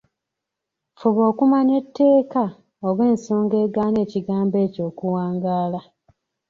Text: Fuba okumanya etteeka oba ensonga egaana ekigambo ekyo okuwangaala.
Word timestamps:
Fuba 0.99 1.21
okumanya 1.31 1.73
etteeka 1.81 2.43
oba 2.87 3.03
ensonga 3.11 3.55
egaana 3.65 3.97
ekigambo 4.05 4.55
ekyo 4.65 4.81
okuwangaala. 4.89 5.81